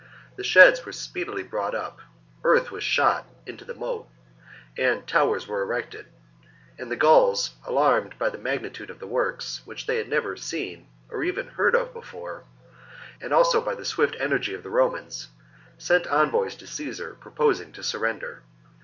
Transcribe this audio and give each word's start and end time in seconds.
The 0.35 0.43
sheds 0.43 0.83
were 0.83 0.91
speedily 0.93 1.43
brought 1.43 1.75
up, 1.75 1.99
earth 2.43 2.71
was 2.71 2.83
shot 2.83 3.27
^ 3.45 3.47
[into 3.47 3.63
the 3.63 3.75
moat], 3.75 4.07
and 4.75 5.05
towers 5.05 5.47
were 5.47 5.61
erected; 5.61 6.07
and 6.79 6.89
the 6.89 6.95
Gauls, 6.95 7.51
alarmed 7.67 8.17
by 8.17 8.29
the 8.29 8.39
magnitude 8.39 8.89
of 8.89 8.97
the 8.97 9.05
works, 9.05 9.61
which 9.63 9.85
they 9.85 9.97
had 9.97 10.09
never 10.09 10.35
seen 10.35 10.87
or 11.11 11.23
even 11.23 11.49
heard 11.49 11.75
of 11.75 11.93
before, 11.93 12.45
and 13.21 13.31
also 13.31 13.61
by 13.61 13.75
the 13.75 13.85
swift 13.85 14.15
energy 14.19 14.55
of 14.55 14.63
the 14.63 14.71
Romans, 14.71 15.27
sent 15.77 16.07
envoys 16.07 16.55
to 16.55 16.65
Caesar, 16.65 17.15
proposing 17.19 17.71
to 17.73 17.83
surrender. 17.83 18.41